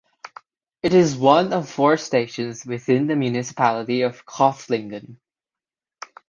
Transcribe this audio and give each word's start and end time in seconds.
It 0.81 0.95
is 0.95 1.15
one 1.15 1.53
of 1.53 1.69
four 1.69 1.95
stations 1.95 2.65
within 2.65 3.05
the 3.05 3.15
municipality 3.15 4.01
of 4.01 4.25
Kreuzlingen. 4.25 5.17